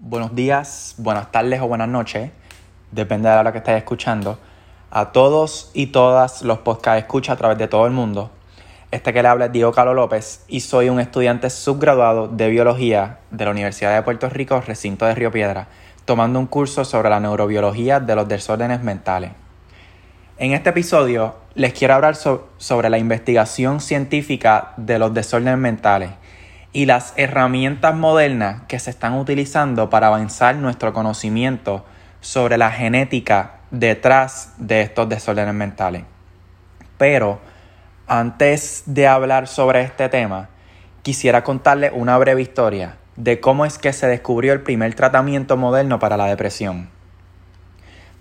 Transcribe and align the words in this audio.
buenos 0.00 0.34
días, 0.34 0.94
buenas 0.96 1.30
tardes 1.30 1.60
o 1.60 1.68
buenas 1.68 1.88
noches, 1.88 2.30
depende 2.90 3.28
de 3.28 3.34
la 3.34 3.40
hora 3.42 3.52
que 3.52 3.58
estéis 3.58 3.76
escuchando, 3.76 4.38
a 4.90 5.12
todos 5.12 5.70
y 5.74 5.88
todas 5.88 6.40
los 6.40 6.60
podcasts 6.60 7.02
escucha 7.02 7.34
a 7.34 7.36
través 7.36 7.58
de 7.58 7.68
todo 7.68 7.84
el 7.84 7.92
mundo. 7.92 8.30
Este 8.90 9.12
que 9.12 9.22
le 9.22 9.28
habla 9.28 9.46
es 9.46 9.52
Diego 9.52 9.72
Carlos 9.72 9.94
López 9.94 10.44
y 10.48 10.60
soy 10.60 10.88
un 10.88 11.00
estudiante 11.00 11.50
subgraduado 11.50 12.28
de 12.28 12.48
biología 12.48 13.18
de 13.30 13.44
la 13.44 13.50
Universidad 13.50 13.94
de 13.94 14.02
Puerto 14.02 14.28
Rico, 14.30 14.60
recinto 14.62 15.04
de 15.04 15.14
Río 15.14 15.30
Piedra, 15.30 15.68
tomando 16.06 16.38
un 16.38 16.46
curso 16.46 16.84
sobre 16.86 17.10
la 17.10 17.20
neurobiología 17.20 18.00
de 18.00 18.16
los 18.16 18.26
desórdenes 18.26 18.82
mentales. 18.82 19.32
En 20.38 20.52
este 20.52 20.70
episodio 20.70 21.34
les 21.54 21.74
quiero 21.74 21.94
hablar 21.94 22.16
sobre 22.16 22.88
la 22.88 22.96
investigación 22.96 23.80
científica 23.80 24.72
de 24.78 24.98
los 24.98 25.12
desórdenes 25.12 25.58
mentales 25.58 26.10
y 26.72 26.86
las 26.86 27.14
herramientas 27.16 27.94
modernas 27.96 28.62
que 28.68 28.78
se 28.78 28.90
están 28.90 29.14
utilizando 29.14 29.90
para 29.90 30.06
avanzar 30.06 30.54
nuestro 30.56 30.92
conocimiento 30.92 31.84
sobre 32.20 32.58
la 32.58 32.70
genética 32.70 33.60
detrás 33.70 34.54
de 34.58 34.82
estos 34.82 35.08
desórdenes 35.08 35.54
mentales. 35.54 36.04
Pero 36.96 37.40
antes 38.06 38.84
de 38.86 39.08
hablar 39.08 39.48
sobre 39.48 39.82
este 39.82 40.08
tema, 40.08 40.48
quisiera 41.02 41.42
contarles 41.42 41.92
una 41.94 42.18
breve 42.18 42.42
historia 42.42 42.96
de 43.16 43.40
cómo 43.40 43.64
es 43.64 43.78
que 43.78 43.92
se 43.92 44.06
descubrió 44.06 44.52
el 44.52 44.62
primer 44.62 44.94
tratamiento 44.94 45.56
moderno 45.56 45.98
para 45.98 46.16
la 46.16 46.26
depresión. 46.26 46.90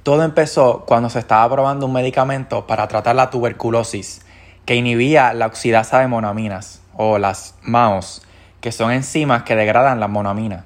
Todo 0.03 0.23
empezó 0.23 0.85
cuando 0.87 1.09
se 1.09 1.19
estaba 1.19 1.53
probando 1.53 1.85
un 1.85 1.93
medicamento 1.93 2.65
para 2.65 2.87
tratar 2.87 3.15
la 3.15 3.29
tuberculosis 3.29 4.21
que 4.65 4.75
inhibía 4.75 5.33
la 5.33 5.47
oxidasa 5.47 5.99
de 5.99 6.07
monaminas 6.07 6.81
o 6.95 7.17
las 7.17 7.55
MAOs 7.63 8.23
que 8.61 8.71
son 8.71 8.91
enzimas 8.91 9.43
que 9.43 9.55
degradan 9.55 9.99
las 9.99 10.09
monaminas. 10.09 10.65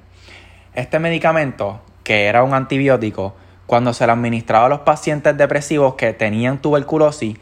Este 0.74 0.98
medicamento, 0.98 1.80
que 2.02 2.26
era 2.26 2.42
un 2.42 2.54
antibiótico, 2.54 3.34
cuando 3.66 3.92
se 3.92 4.06
lo 4.06 4.12
administraba 4.12 4.66
a 4.66 4.68
los 4.68 4.80
pacientes 4.80 5.36
depresivos 5.36 5.94
que 5.94 6.12
tenían 6.12 6.58
tuberculosis, 6.58 7.38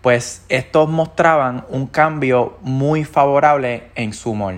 pues 0.00 0.44
estos 0.48 0.88
mostraban 0.88 1.64
un 1.68 1.86
cambio 1.86 2.58
muy 2.60 3.04
favorable 3.04 3.90
en 3.94 4.12
su 4.12 4.32
humor. 4.32 4.54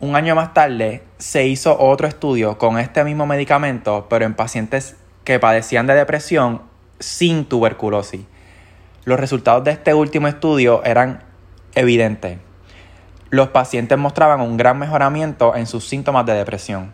Un 0.00 0.16
año 0.16 0.34
más 0.34 0.54
tarde 0.54 1.02
se 1.18 1.46
hizo 1.46 1.78
otro 1.78 2.06
estudio 2.08 2.58
con 2.58 2.78
este 2.78 3.04
mismo 3.04 3.26
medicamento, 3.26 4.06
pero 4.08 4.24
en 4.24 4.34
pacientes 4.34 4.96
que 5.24 5.38
padecían 5.38 5.86
de 5.86 5.94
depresión 5.94 6.62
sin 6.98 7.44
tuberculosis. 7.44 8.22
Los 9.04 9.20
resultados 9.20 9.64
de 9.64 9.70
este 9.72 9.94
último 9.94 10.26
estudio 10.28 10.82
eran 10.84 11.22
evidentes 11.74 12.38
los 13.30 13.48
pacientes 13.48 13.98
mostraban 13.98 14.40
un 14.40 14.56
gran 14.56 14.78
mejoramiento 14.78 15.56
en 15.56 15.66
sus 15.66 15.88
síntomas 15.88 16.26
de 16.26 16.34
depresión. 16.34 16.92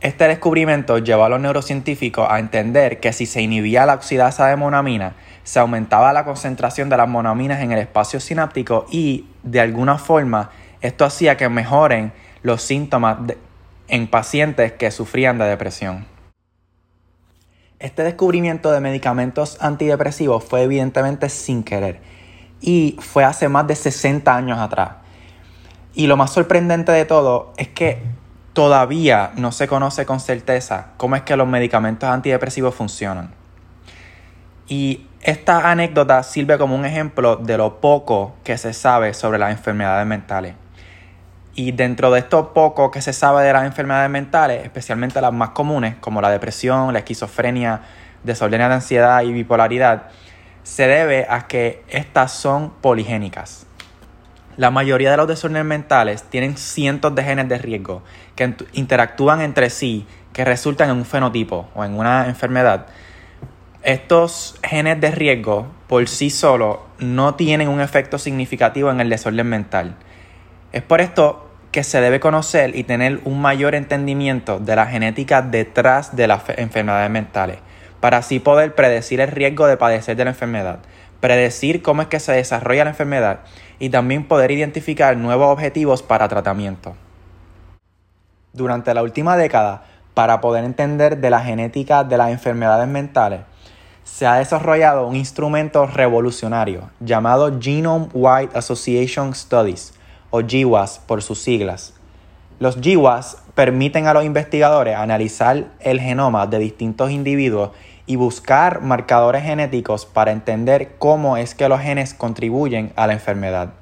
Este 0.00 0.28
descubrimiento 0.28 0.98
llevó 0.98 1.24
a 1.24 1.28
los 1.30 1.40
neurocientíficos 1.40 2.26
a 2.28 2.38
entender 2.38 3.00
que 3.00 3.12
si 3.12 3.24
se 3.24 3.40
inhibía 3.40 3.86
la 3.86 3.94
oxidasa 3.94 4.48
de 4.48 4.56
monamina, 4.56 5.14
se 5.44 5.60
aumentaba 5.60 6.12
la 6.12 6.24
concentración 6.24 6.90
de 6.90 6.98
las 6.98 7.08
monaminas 7.08 7.60
en 7.62 7.72
el 7.72 7.78
espacio 7.78 8.20
sináptico 8.20 8.84
y, 8.90 9.28
de 9.42 9.60
alguna 9.60 9.96
forma, 9.96 10.50
esto 10.82 11.06
hacía 11.06 11.38
que 11.38 11.48
mejoren 11.48 12.12
los 12.42 12.60
síntomas 12.60 13.16
en 13.88 14.06
pacientes 14.08 14.72
que 14.72 14.90
sufrían 14.90 15.38
de 15.38 15.46
depresión. 15.46 16.06
Este 17.78 18.02
descubrimiento 18.02 18.72
de 18.72 18.80
medicamentos 18.80 19.56
antidepresivos 19.62 20.44
fue 20.44 20.62
evidentemente 20.62 21.30
sin 21.30 21.64
querer 21.64 22.00
y 22.66 22.96
fue 22.98 23.24
hace 23.24 23.50
más 23.50 23.66
de 23.66 23.76
60 23.76 24.34
años 24.34 24.58
atrás. 24.58 24.92
Y 25.92 26.06
lo 26.06 26.16
más 26.16 26.32
sorprendente 26.32 26.92
de 26.92 27.04
todo 27.04 27.52
es 27.58 27.68
que 27.68 28.02
todavía 28.54 29.32
no 29.36 29.52
se 29.52 29.68
conoce 29.68 30.06
con 30.06 30.18
certeza 30.18 30.92
cómo 30.96 31.14
es 31.14 31.22
que 31.22 31.36
los 31.36 31.46
medicamentos 31.46 32.08
antidepresivos 32.08 32.74
funcionan. 32.74 33.32
Y 34.66 35.06
esta 35.20 35.70
anécdota 35.70 36.22
sirve 36.22 36.56
como 36.56 36.74
un 36.74 36.86
ejemplo 36.86 37.36
de 37.36 37.58
lo 37.58 37.80
poco 37.82 38.34
que 38.44 38.56
se 38.56 38.72
sabe 38.72 39.12
sobre 39.12 39.38
las 39.38 39.50
enfermedades 39.50 40.06
mentales. 40.06 40.54
Y 41.54 41.72
dentro 41.72 42.10
de 42.10 42.20
esto 42.20 42.54
poco 42.54 42.90
que 42.90 43.02
se 43.02 43.12
sabe 43.12 43.44
de 43.44 43.52
las 43.52 43.66
enfermedades 43.66 44.08
mentales, 44.08 44.64
especialmente 44.64 45.20
las 45.20 45.34
más 45.34 45.50
comunes, 45.50 45.96
como 45.96 46.22
la 46.22 46.30
depresión, 46.30 46.94
la 46.94 47.00
esquizofrenia, 47.00 47.82
desorden 48.22 48.60
de 48.60 48.64
ansiedad 48.64 49.22
y 49.22 49.34
bipolaridad, 49.34 50.04
se 50.64 50.88
debe 50.88 51.26
a 51.28 51.46
que 51.46 51.84
estas 51.88 52.32
son 52.32 52.70
poligénicas. 52.80 53.66
La 54.56 54.70
mayoría 54.70 55.10
de 55.10 55.16
los 55.16 55.28
desórdenes 55.28 55.66
mentales 55.66 56.24
tienen 56.24 56.56
cientos 56.56 57.14
de 57.14 57.22
genes 57.22 57.48
de 57.48 57.58
riesgo 57.58 58.02
que 58.34 58.54
interactúan 58.72 59.40
entre 59.40 59.68
sí, 59.68 60.06
que 60.32 60.44
resultan 60.44 60.90
en 60.90 60.96
un 60.96 61.04
fenotipo 61.04 61.68
o 61.74 61.84
en 61.84 61.96
una 61.96 62.26
enfermedad. 62.26 62.86
Estos 63.82 64.58
genes 64.62 65.00
de 65.00 65.10
riesgo 65.10 65.66
por 65.86 66.08
sí 66.08 66.30
solos 66.30 66.78
no 66.98 67.34
tienen 67.34 67.68
un 67.68 67.80
efecto 67.80 68.18
significativo 68.18 68.90
en 68.90 69.00
el 69.00 69.10
desorden 69.10 69.46
mental. 69.46 69.96
Es 70.72 70.82
por 70.82 71.02
esto 71.02 71.50
que 71.72 71.84
se 71.84 72.00
debe 72.00 72.20
conocer 72.20 72.74
y 72.74 72.84
tener 72.84 73.20
un 73.24 73.42
mayor 73.42 73.74
entendimiento 73.74 74.60
de 74.60 74.76
la 74.76 74.86
genética 74.86 75.42
detrás 75.42 76.16
de 76.16 76.26
las 76.26 76.42
enfermedades 76.56 77.10
mentales 77.10 77.58
para 78.04 78.18
así 78.18 78.38
poder 78.38 78.74
predecir 78.74 79.22
el 79.22 79.28
riesgo 79.28 79.66
de 79.66 79.78
padecer 79.78 80.14
de 80.14 80.24
la 80.24 80.32
enfermedad, 80.32 80.80
predecir 81.20 81.80
cómo 81.80 82.02
es 82.02 82.08
que 82.08 82.20
se 82.20 82.32
desarrolla 82.32 82.84
la 82.84 82.90
enfermedad 82.90 83.40
y 83.78 83.88
también 83.88 84.28
poder 84.28 84.50
identificar 84.50 85.16
nuevos 85.16 85.50
objetivos 85.50 86.02
para 86.02 86.28
tratamiento. 86.28 86.96
Durante 88.52 88.92
la 88.92 89.02
última 89.02 89.38
década, 89.38 89.84
para 90.12 90.42
poder 90.42 90.64
entender 90.64 91.16
de 91.16 91.30
la 91.30 91.40
genética 91.40 92.04
de 92.04 92.18
las 92.18 92.28
enfermedades 92.28 92.88
mentales, 92.88 93.40
se 94.02 94.26
ha 94.26 94.34
desarrollado 94.34 95.06
un 95.06 95.16
instrumento 95.16 95.86
revolucionario 95.86 96.90
llamado 97.00 97.58
Genome 97.58 98.08
Wide 98.12 98.50
Association 98.52 99.34
Studies, 99.34 99.94
o 100.28 100.42
GWAS 100.42 100.98
por 100.98 101.22
sus 101.22 101.38
siglas. 101.38 101.94
Los 102.58 102.78
GWAS 102.78 103.38
permiten 103.54 104.06
a 104.08 104.12
los 104.14 104.24
investigadores 104.24 104.94
analizar 104.94 105.68
el 105.80 106.00
genoma 106.00 106.46
de 106.46 106.58
distintos 106.58 107.10
individuos 107.10 107.70
y 108.06 108.16
buscar 108.16 108.82
marcadores 108.82 109.42
genéticos 109.42 110.06
para 110.06 110.32
entender 110.32 110.96
cómo 110.98 111.36
es 111.36 111.54
que 111.54 111.68
los 111.68 111.80
genes 111.80 112.14
contribuyen 112.14 112.92
a 112.96 113.06
la 113.06 113.14
enfermedad. 113.14 113.74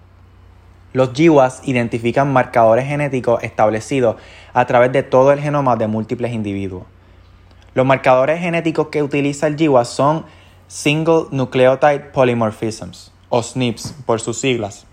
Los 0.92 1.12
GWAS 1.14 1.62
identifican 1.64 2.32
marcadores 2.32 2.86
genéticos 2.86 3.42
establecidos 3.42 4.16
a 4.52 4.66
través 4.66 4.92
de 4.92 5.02
todo 5.02 5.32
el 5.32 5.40
genoma 5.40 5.76
de 5.76 5.86
múltiples 5.86 6.32
individuos. 6.32 6.84
Los 7.74 7.86
marcadores 7.86 8.40
genéticos 8.40 8.88
que 8.88 9.02
utiliza 9.02 9.46
el 9.46 9.56
GWAS 9.56 9.88
son 9.88 10.26
Single 10.68 11.24
Nucleotide 11.30 12.00
Polymorphisms, 12.12 13.12
o 13.30 13.42
SNPs 13.42 13.94
por 14.04 14.20
sus 14.20 14.38
siglas. 14.38 14.86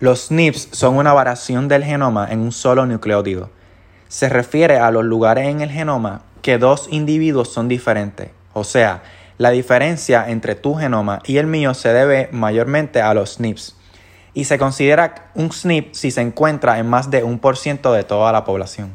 Los 0.00 0.22
SNPs 0.26 0.70
son 0.72 0.96
una 0.96 1.12
variación 1.12 1.68
del 1.68 1.84
genoma 1.84 2.26
en 2.28 2.40
un 2.40 2.50
solo 2.50 2.84
nucleótido. 2.84 3.50
Se 4.08 4.28
refiere 4.28 4.78
a 4.78 4.90
los 4.90 5.04
lugares 5.04 5.46
en 5.46 5.60
el 5.60 5.70
genoma 5.70 6.22
que 6.42 6.58
dos 6.58 6.88
individuos 6.90 7.52
son 7.52 7.68
diferentes. 7.68 8.30
O 8.52 8.64
sea, 8.64 9.02
la 9.38 9.50
diferencia 9.50 10.28
entre 10.28 10.54
tu 10.54 10.74
genoma 10.74 11.20
y 11.24 11.38
el 11.38 11.46
mío 11.46 11.74
se 11.74 11.92
debe 11.92 12.28
mayormente 12.32 13.00
a 13.00 13.14
los 13.14 13.34
SNPs. 13.34 13.76
Y 14.34 14.44
se 14.44 14.58
considera 14.58 15.30
un 15.34 15.52
SNP 15.52 15.94
si 15.94 16.10
se 16.10 16.20
encuentra 16.20 16.78
en 16.78 16.88
más 16.88 17.10
de 17.10 17.22
un 17.22 17.38
por 17.38 17.56
ciento 17.56 17.92
de 17.92 18.04
toda 18.04 18.32
la 18.32 18.44
población. 18.44 18.92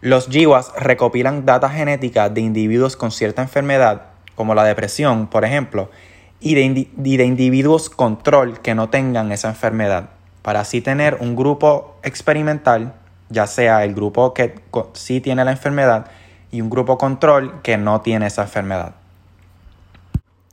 Los 0.00 0.28
GWAS 0.28 0.72
recopilan 0.78 1.44
data 1.44 1.68
genética 1.68 2.30
de 2.30 2.40
individuos 2.40 2.96
con 2.96 3.10
cierta 3.10 3.42
enfermedad, 3.42 4.06
como 4.34 4.54
la 4.54 4.64
depresión, 4.64 5.26
por 5.26 5.44
ejemplo, 5.44 5.90
y 6.40 6.54
de, 6.54 6.88
y 7.04 7.16
de 7.18 7.24
individuos 7.24 7.90
control 7.90 8.60
que 8.60 8.74
no 8.74 8.88
tengan 8.88 9.30
esa 9.30 9.50
enfermedad, 9.50 10.08
para 10.40 10.60
así 10.60 10.80
tener 10.80 11.18
un 11.20 11.36
grupo 11.36 11.98
experimental, 12.02 12.94
ya 13.28 13.46
sea 13.46 13.84
el 13.84 13.94
grupo 13.94 14.32
que 14.32 14.54
sí 14.94 15.20
tiene 15.20 15.44
la 15.44 15.50
enfermedad, 15.50 16.06
y 16.50 16.60
un 16.60 16.70
grupo 16.70 16.98
control 16.98 17.60
que 17.62 17.76
no 17.76 18.00
tiene 18.00 18.26
esa 18.26 18.42
enfermedad. 18.42 18.94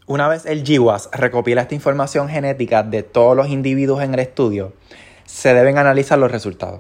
Una 0.06 0.28
vez 0.28 0.46
el 0.46 0.64
GWAS 0.64 1.10
recopila 1.12 1.62
esta 1.62 1.76
información 1.76 2.30
genética 2.30 2.84
de 2.84 3.04
todos 3.04 3.36
los 3.36 3.50
individuos 3.50 4.02
en 4.04 4.14
el 4.14 4.22
estudio, 4.22 4.74
se 5.26 5.54
deben 5.54 5.78
analizar 5.78 6.18
los 6.18 6.32
resultados. 6.32 6.80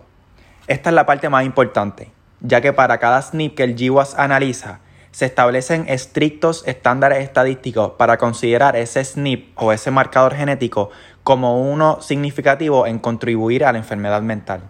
Esta 0.67 0.89
es 0.89 0.93
la 0.93 1.05
parte 1.05 1.27
más 1.27 1.45
importante, 1.45 2.11
ya 2.39 2.61
que 2.61 2.73
para 2.73 2.99
cada 2.99 3.21
SNP 3.21 3.55
que 3.55 3.63
el 3.63 3.75
GWAS 3.75 4.15
analiza, 4.17 4.79
se 5.11 5.25
establecen 5.25 5.85
estrictos 5.89 6.63
estándares 6.67 7.19
estadísticos 7.19 7.91
para 7.97 8.17
considerar 8.17 8.75
ese 8.75 9.03
SNP 9.03 9.53
o 9.55 9.73
ese 9.73 9.91
marcador 9.91 10.35
genético 10.35 10.91
como 11.23 11.69
uno 11.69 11.99
significativo 12.01 12.85
en 12.85 12.99
contribuir 12.99 13.65
a 13.65 13.71
la 13.71 13.79
enfermedad 13.79 14.21
mental. 14.21 14.61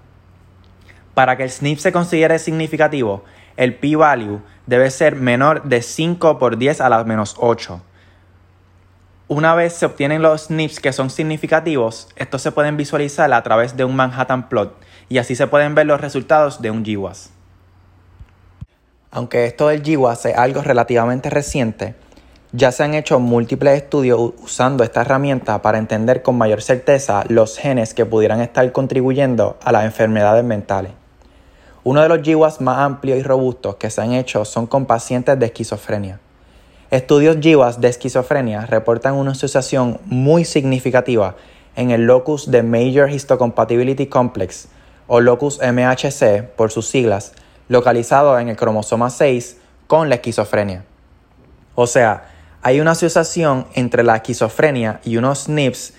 Para 1.13 1.35
que 1.35 1.43
el 1.43 1.51
SNP 1.51 1.79
se 1.79 1.91
considere 1.91 2.39
significativo, 2.39 3.23
el 3.57 3.75
p-value 3.75 4.41
debe 4.67 4.89
ser 4.91 5.15
menor 5.15 5.63
de 5.63 5.81
5 5.81 6.39
por 6.39 6.57
10 6.57 6.79
a 6.81 6.89
la 6.89 7.03
menos 7.03 7.35
8. 7.39 7.81
Una 9.27 9.55
vez 9.55 9.73
se 9.73 9.85
obtienen 9.85 10.21
los 10.21 10.43
SNPs 10.43 10.79
que 10.79 10.93
son 10.93 11.09
significativos, 11.09 12.07
estos 12.15 12.41
se 12.41 12.53
pueden 12.53 12.77
visualizar 12.77 13.33
a 13.33 13.43
través 13.43 13.75
de 13.75 13.83
un 13.83 13.95
Manhattan 13.95 14.47
plot 14.47 14.79
y 15.09 15.17
así 15.17 15.35
se 15.35 15.47
pueden 15.47 15.75
ver 15.75 15.85
los 15.85 15.99
resultados 15.99 16.61
de 16.61 16.71
un 16.71 16.83
GWAS. 16.83 17.31
Aunque 19.11 19.45
esto 19.45 19.67
del 19.67 19.81
GWAS 19.81 20.27
es 20.27 20.37
algo 20.37 20.61
relativamente 20.61 21.29
reciente, 21.29 21.95
ya 22.53 22.71
se 22.71 22.83
han 22.83 22.93
hecho 22.93 23.19
múltiples 23.19 23.75
estudios 23.83 24.33
usando 24.41 24.83
esta 24.83 25.01
herramienta 25.01 25.61
para 25.61 25.77
entender 25.77 26.21
con 26.21 26.37
mayor 26.37 26.61
certeza 26.61 27.25
los 27.27 27.57
genes 27.57 27.93
que 27.93 28.05
pudieran 28.05 28.39
estar 28.39 28.71
contribuyendo 28.71 29.57
a 29.61 29.71
las 29.73 29.83
enfermedades 29.83 30.45
mentales. 30.45 30.93
Uno 31.89 32.01
de 32.01 32.09
los 32.09 32.21
GWAS 32.21 32.59
más 32.59 32.79
amplios 32.79 33.17
y 33.17 33.23
robustos 33.23 33.75
que 33.75 33.89
se 33.89 34.01
han 34.01 34.11
hecho 34.11 34.43
son 34.43 34.67
con 34.67 34.87
pacientes 34.87 35.39
de 35.39 35.45
esquizofrenia. 35.45 36.19
Estudios 36.91 37.37
GWAS 37.39 37.79
de 37.79 37.87
esquizofrenia 37.87 38.65
reportan 38.65 39.13
una 39.13 39.31
asociación 39.31 39.97
muy 40.03 40.43
significativa 40.43 41.37
en 41.77 41.91
el 41.91 42.01
locus 42.01 42.51
de 42.51 42.61
Major 42.61 43.09
Histocompatibility 43.09 44.07
Complex, 44.07 44.67
o 45.07 45.21
locus 45.21 45.61
MHC 45.61 46.43
por 46.57 46.71
sus 46.71 46.89
siglas, 46.89 47.31
localizado 47.69 48.37
en 48.37 48.49
el 48.49 48.57
cromosoma 48.57 49.09
6 49.09 49.55
con 49.87 50.09
la 50.09 50.15
esquizofrenia. 50.15 50.83
O 51.73 51.87
sea, 51.87 52.31
hay 52.63 52.81
una 52.81 52.91
asociación 52.91 53.65
entre 53.75 54.03
la 54.03 54.17
esquizofrenia 54.17 54.99
y 55.05 55.15
unos 55.15 55.43
SNPs 55.43 55.93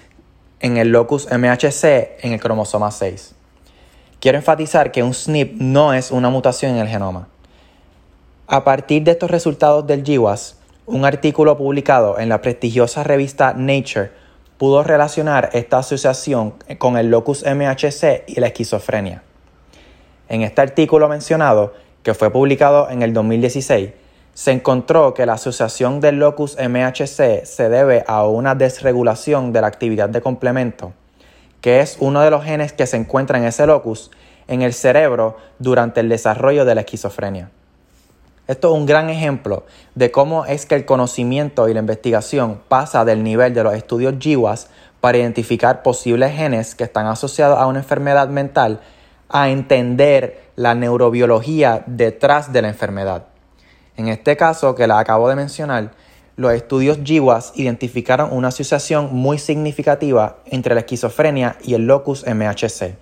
en 0.60 0.76
el 0.76 0.88
locus 0.88 1.28
MHC 1.32 2.20
en 2.20 2.34
el 2.34 2.40
cromosoma 2.40 2.90
6. 2.90 3.37
Quiero 4.20 4.38
enfatizar 4.38 4.90
que 4.90 5.04
un 5.04 5.14
SNP 5.14 5.60
no 5.60 5.92
es 5.92 6.10
una 6.10 6.28
mutación 6.28 6.72
en 6.72 6.78
el 6.78 6.88
genoma. 6.88 7.28
A 8.48 8.64
partir 8.64 9.04
de 9.04 9.12
estos 9.12 9.30
resultados 9.30 9.86
del 9.86 10.02
GWAS, 10.02 10.56
un 10.86 11.04
artículo 11.04 11.56
publicado 11.56 12.18
en 12.18 12.28
la 12.28 12.42
prestigiosa 12.42 13.04
revista 13.04 13.54
Nature 13.54 14.10
pudo 14.56 14.82
relacionar 14.82 15.50
esta 15.52 15.78
asociación 15.78 16.54
con 16.78 16.96
el 16.96 17.10
locus 17.10 17.44
MHC 17.44 18.24
y 18.26 18.40
la 18.40 18.48
esquizofrenia. 18.48 19.22
En 20.28 20.42
este 20.42 20.62
artículo 20.62 21.08
mencionado, 21.08 21.74
que 22.02 22.12
fue 22.12 22.32
publicado 22.32 22.90
en 22.90 23.02
el 23.02 23.12
2016, 23.12 23.90
se 24.34 24.50
encontró 24.50 25.14
que 25.14 25.26
la 25.26 25.34
asociación 25.34 26.00
del 26.00 26.18
locus 26.18 26.56
MHC 26.56 27.44
se 27.44 27.68
debe 27.68 28.02
a 28.08 28.26
una 28.26 28.56
desregulación 28.56 29.52
de 29.52 29.60
la 29.60 29.68
actividad 29.68 30.08
de 30.08 30.20
complemento, 30.20 30.92
que 31.60 31.80
es 31.80 31.96
uno 32.00 32.20
de 32.20 32.30
los 32.30 32.44
genes 32.44 32.72
que 32.72 32.86
se 32.86 32.96
encuentra 32.96 33.38
en 33.38 33.44
ese 33.44 33.66
locus 33.66 34.10
en 34.46 34.62
el 34.62 34.72
cerebro 34.72 35.36
durante 35.58 36.00
el 36.00 36.08
desarrollo 36.08 36.64
de 36.64 36.74
la 36.74 36.80
esquizofrenia. 36.82 37.50
Esto 38.46 38.72
es 38.72 38.80
un 38.80 38.86
gran 38.86 39.10
ejemplo 39.10 39.64
de 39.94 40.10
cómo 40.10 40.46
es 40.46 40.64
que 40.64 40.74
el 40.74 40.86
conocimiento 40.86 41.68
y 41.68 41.74
la 41.74 41.80
investigación 41.80 42.60
pasa 42.68 43.04
del 43.04 43.22
nivel 43.22 43.52
de 43.52 43.62
los 43.62 43.74
estudios 43.74 44.14
GWAS 44.18 44.68
para 45.00 45.18
identificar 45.18 45.82
posibles 45.82 46.34
genes 46.34 46.74
que 46.74 46.84
están 46.84 47.06
asociados 47.06 47.58
a 47.58 47.66
una 47.66 47.80
enfermedad 47.80 48.28
mental 48.28 48.80
a 49.28 49.50
entender 49.50 50.48
la 50.56 50.74
neurobiología 50.74 51.84
detrás 51.86 52.52
de 52.52 52.62
la 52.62 52.68
enfermedad. 52.68 53.26
En 53.98 54.08
este 54.08 54.36
caso 54.36 54.74
que 54.74 54.86
la 54.86 54.98
acabo 54.98 55.28
de 55.28 55.36
mencionar, 55.36 55.90
los 56.38 56.52
estudios 56.52 57.00
GWAS 57.02 57.50
identificaron 57.56 58.32
una 58.32 58.48
asociación 58.48 59.08
muy 59.12 59.38
significativa 59.38 60.36
entre 60.46 60.72
la 60.72 60.80
esquizofrenia 60.80 61.56
y 61.64 61.74
el 61.74 61.88
locus 61.88 62.24
MHC. 62.24 62.94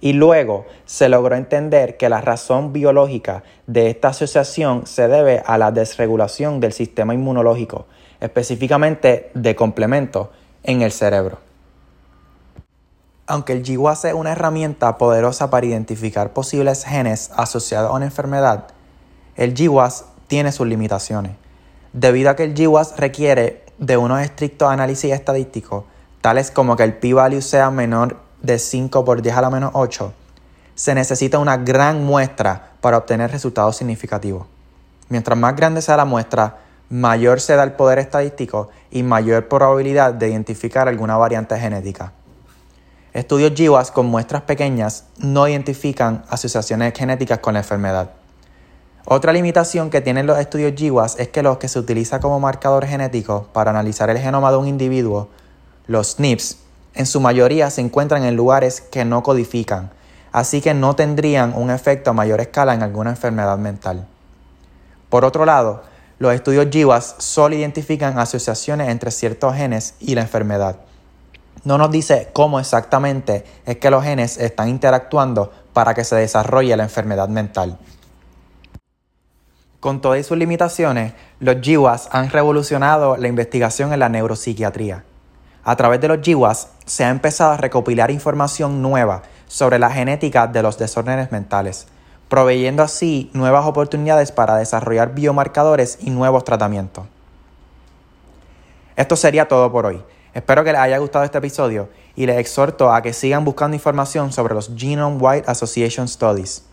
Y 0.00 0.12
luego 0.12 0.64
se 0.86 1.08
logró 1.08 1.34
entender 1.34 1.96
que 1.96 2.08
la 2.08 2.20
razón 2.20 2.72
biológica 2.72 3.42
de 3.66 3.90
esta 3.90 4.08
asociación 4.08 4.86
se 4.86 5.08
debe 5.08 5.42
a 5.44 5.58
la 5.58 5.72
desregulación 5.72 6.60
del 6.60 6.72
sistema 6.72 7.14
inmunológico, 7.14 7.86
específicamente 8.20 9.32
de 9.34 9.56
complemento 9.56 10.30
en 10.62 10.82
el 10.82 10.92
cerebro. 10.92 11.40
Aunque 13.26 13.54
el 13.54 13.64
GWAS 13.64 14.04
es 14.04 14.14
una 14.14 14.30
herramienta 14.30 14.98
poderosa 14.98 15.50
para 15.50 15.66
identificar 15.66 16.32
posibles 16.32 16.84
genes 16.84 17.32
asociados 17.34 17.90
a 17.90 17.94
una 17.94 18.04
enfermedad, 18.04 18.68
el 19.34 19.52
GWAS 19.52 20.04
tiene 20.28 20.52
sus 20.52 20.68
limitaciones. 20.68 21.32
Debido 22.00 22.30
a 22.30 22.36
que 22.36 22.44
el 22.44 22.54
GWAS 22.54 22.96
requiere 22.96 23.64
de 23.78 23.96
unos 23.96 24.20
estrictos 24.20 24.70
análisis 24.70 25.12
estadísticos, 25.12 25.82
tales 26.20 26.52
como 26.52 26.76
que 26.76 26.84
el 26.84 26.94
p-value 26.94 27.42
sea 27.42 27.72
menor 27.72 28.18
de 28.40 28.60
5 28.60 29.04
por 29.04 29.20
10 29.20 29.36
a 29.36 29.40
la 29.40 29.50
menos 29.50 29.72
8, 29.74 30.12
se 30.76 30.94
necesita 30.94 31.40
una 31.40 31.56
gran 31.56 32.04
muestra 32.04 32.70
para 32.80 32.98
obtener 32.98 33.32
resultados 33.32 33.78
significativos. 33.78 34.46
Mientras 35.08 35.36
más 35.36 35.56
grande 35.56 35.82
sea 35.82 35.96
la 35.96 36.04
muestra, 36.04 36.58
mayor 36.88 37.40
será 37.40 37.64
el 37.64 37.72
poder 37.72 37.98
estadístico 37.98 38.68
y 38.92 39.02
mayor 39.02 39.48
probabilidad 39.48 40.14
de 40.14 40.28
identificar 40.28 40.86
alguna 40.86 41.16
variante 41.16 41.58
genética. 41.58 42.12
Estudios 43.12 43.54
GWAS 43.56 43.90
con 43.90 44.06
muestras 44.06 44.42
pequeñas 44.42 45.06
no 45.18 45.48
identifican 45.48 46.24
asociaciones 46.28 46.92
genéticas 46.96 47.40
con 47.40 47.54
la 47.54 47.60
enfermedad. 47.60 48.10
Otra 49.10 49.32
limitación 49.32 49.88
que 49.88 50.02
tienen 50.02 50.26
los 50.26 50.38
estudios 50.38 50.74
GWAS 50.78 51.18
es 51.18 51.28
que 51.28 51.42
los 51.42 51.56
que 51.56 51.68
se 51.68 51.78
utiliza 51.78 52.20
como 52.20 52.40
marcador 52.40 52.84
genético 52.84 53.48
para 53.54 53.70
analizar 53.70 54.10
el 54.10 54.18
genoma 54.18 54.50
de 54.50 54.58
un 54.58 54.68
individuo, 54.68 55.30
los 55.86 56.08
SNPs, 56.08 56.58
en 56.92 57.06
su 57.06 57.18
mayoría 57.18 57.70
se 57.70 57.80
encuentran 57.80 58.24
en 58.24 58.36
lugares 58.36 58.82
que 58.82 59.06
no 59.06 59.22
codifican, 59.22 59.88
así 60.30 60.60
que 60.60 60.74
no 60.74 60.94
tendrían 60.94 61.54
un 61.56 61.70
efecto 61.70 62.10
a 62.10 62.12
mayor 62.12 62.42
escala 62.42 62.74
en 62.74 62.82
alguna 62.82 63.08
enfermedad 63.08 63.56
mental. 63.56 64.06
Por 65.08 65.24
otro 65.24 65.46
lado, 65.46 65.84
los 66.18 66.34
estudios 66.34 66.66
GWAS 66.70 67.14
solo 67.16 67.54
identifican 67.54 68.18
asociaciones 68.18 68.90
entre 68.90 69.10
ciertos 69.10 69.54
genes 69.54 69.94
y 70.00 70.16
la 70.16 70.20
enfermedad. 70.20 70.80
No 71.64 71.78
nos 71.78 71.90
dice 71.90 72.28
cómo 72.34 72.60
exactamente 72.60 73.46
es 73.64 73.78
que 73.78 73.90
los 73.90 74.04
genes 74.04 74.36
están 74.36 74.68
interactuando 74.68 75.50
para 75.72 75.94
que 75.94 76.04
se 76.04 76.16
desarrolle 76.16 76.76
la 76.76 76.82
enfermedad 76.82 77.30
mental. 77.30 77.78
Con 79.80 80.00
todas 80.00 80.26
sus 80.26 80.36
limitaciones, 80.36 81.12
los 81.38 81.56
GWAS 81.60 82.08
han 82.10 82.30
revolucionado 82.30 83.16
la 83.16 83.28
investigación 83.28 83.92
en 83.92 84.00
la 84.00 84.08
neuropsiquiatría. 84.08 85.04
A 85.62 85.76
través 85.76 86.00
de 86.00 86.08
los 86.08 86.18
GWAS 86.20 86.70
se 86.84 87.04
ha 87.04 87.10
empezado 87.10 87.52
a 87.52 87.58
recopilar 87.58 88.10
información 88.10 88.82
nueva 88.82 89.22
sobre 89.46 89.78
la 89.78 89.88
genética 89.88 90.48
de 90.48 90.64
los 90.64 90.78
desórdenes 90.78 91.30
mentales, 91.30 91.86
proveyendo 92.28 92.82
así 92.82 93.30
nuevas 93.34 93.66
oportunidades 93.66 94.32
para 94.32 94.56
desarrollar 94.56 95.14
biomarcadores 95.14 95.98
y 96.00 96.10
nuevos 96.10 96.42
tratamientos. 96.42 97.06
Esto 98.96 99.14
sería 99.14 99.46
todo 99.46 99.70
por 99.70 99.86
hoy. 99.86 100.02
Espero 100.34 100.64
que 100.64 100.72
les 100.72 100.80
haya 100.80 100.98
gustado 100.98 101.24
este 101.24 101.38
episodio 101.38 101.88
y 102.16 102.26
les 102.26 102.38
exhorto 102.38 102.92
a 102.92 103.00
que 103.00 103.12
sigan 103.12 103.44
buscando 103.44 103.76
información 103.76 104.32
sobre 104.32 104.54
los 104.54 104.72
Genome 104.76 105.18
Wide 105.18 105.44
Association 105.46 106.08
Studies. 106.08 106.67